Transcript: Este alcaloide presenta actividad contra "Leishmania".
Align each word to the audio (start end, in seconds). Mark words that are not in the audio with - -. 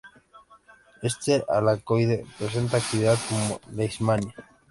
Este 1.03 1.43
alcaloide 1.47 2.25
presenta 2.39 2.77
actividad 2.77 3.19
contra 3.29 3.71
"Leishmania". 3.71 4.33